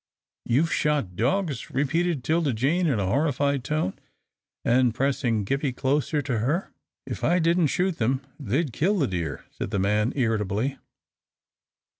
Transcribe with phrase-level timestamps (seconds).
[0.45, 3.93] "You have shot dogs!" repeated 'Tilda Jane, in a horrified tone,
[4.65, 6.71] and pressing Gippie closer to her.
[7.05, 10.79] "If I didn't shoot them, they'd kill the deer," said the man, irritably.